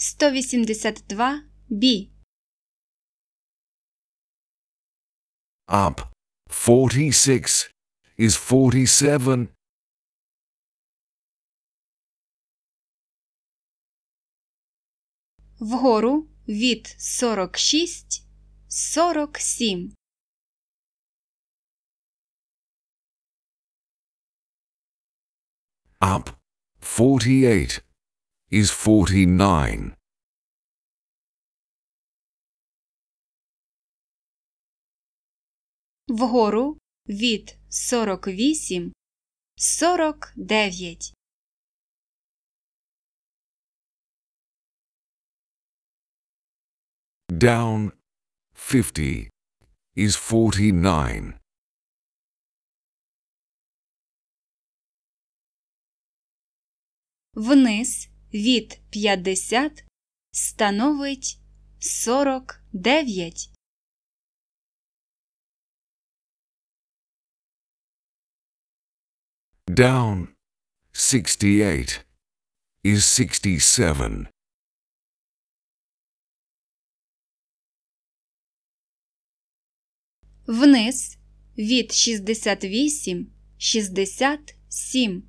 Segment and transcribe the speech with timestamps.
[0.00, 2.10] 182 Б.
[5.68, 6.12] Up.
[6.48, 7.70] 46
[8.16, 9.48] is 47.
[15.60, 18.22] Вгору від 46
[18.68, 19.92] 47.
[26.00, 26.32] Up.
[26.80, 27.87] 48
[28.50, 29.94] is 49.
[36.08, 38.92] Вгору від 48
[39.56, 41.14] 49.
[47.32, 47.92] Down.
[48.54, 49.30] 50
[49.96, 51.34] is 49.
[57.34, 59.84] Вниз від 50
[60.32, 61.40] становить
[61.78, 63.50] 49.
[69.66, 70.28] Down.
[70.92, 72.04] 68
[72.84, 74.28] is 67.
[80.46, 81.18] Вниз
[81.58, 85.27] від 68 67.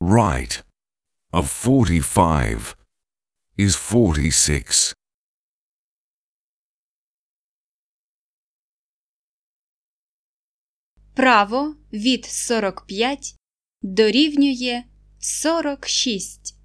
[0.00, 0.62] Right.
[1.32, 2.76] Of 45
[3.58, 4.94] is 46.
[11.14, 13.36] Право від 45
[13.82, 14.84] дорівнює
[15.18, 16.56] 46.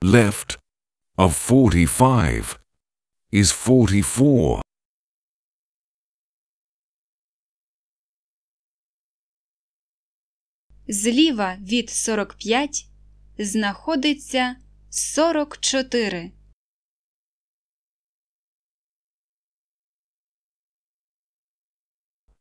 [0.00, 0.58] Left.
[1.16, 2.60] Of 45
[3.32, 4.65] is 44.
[10.89, 12.89] Зліва від 45
[13.37, 14.55] знаходиться
[14.89, 16.31] 44.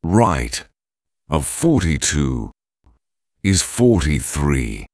[0.02, 0.64] Right.
[1.28, 2.52] Of 42
[3.44, 4.86] is 43.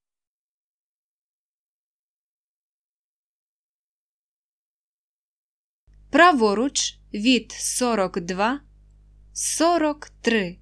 [6.11, 8.61] Праворуч від 42
[9.33, 10.62] 43.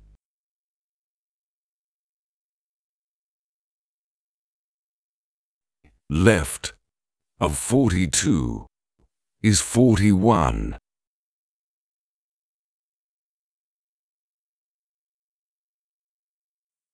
[6.12, 6.74] Left.
[7.40, 8.66] Of 42
[9.44, 10.76] is 41.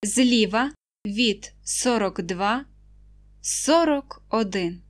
[0.02, 0.72] Зліва
[1.06, 2.64] від 42
[3.42, 4.85] 41.